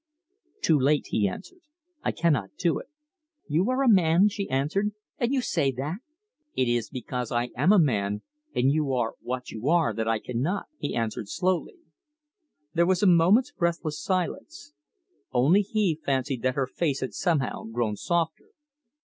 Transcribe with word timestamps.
"Too 0.63 0.79
late," 0.79 1.05
he 1.09 1.27
answered; 1.27 1.59
"I 2.01 2.11
cannot 2.11 2.55
do 2.57 2.79
it." 2.79 2.87
"You 3.47 3.69
are 3.69 3.83
a 3.83 3.87
man," 3.87 4.29
she 4.29 4.49
answered, 4.49 4.93
"and 5.19 5.31
you 5.31 5.41
say 5.41 5.71
that?" 5.73 5.99
"It 6.55 6.67
is 6.67 6.89
because 6.89 7.31
I 7.31 7.51
am 7.55 7.71
a 7.71 7.77
man, 7.77 8.23
and 8.55 8.71
you 8.71 8.93
are 8.95 9.13
what 9.21 9.51
you 9.51 9.69
are, 9.69 9.93
that 9.93 10.07
I 10.07 10.17
cannot," 10.17 10.65
he 10.79 10.95
answered 10.95 11.29
slowly. 11.29 11.77
There 12.73 12.87
was 12.87 13.03
a 13.03 13.05
moment's 13.05 13.51
breathless 13.51 14.01
silence. 14.01 14.73
Only 15.33 15.61
he 15.61 15.99
fancied 16.03 16.41
that 16.41 16.55
her 16.55 16.65
face 16.65 17.01
had 17.01 17.13
somehow 17.13 17.65
grown 17.65 17.95
softer. 17.95 18.49